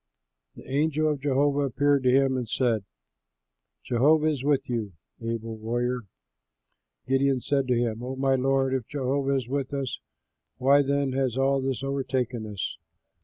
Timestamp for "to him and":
2.05-2.49